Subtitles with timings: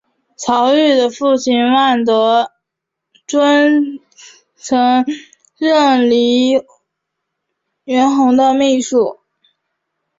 [0.35, 2.51] 曹禺的父亲万德
[3.27, 3.99] 尊
[4.55, 5.05] 曾
[5.59, 6.53] 任黎
[7.83, 9.19] 元洪的秘书。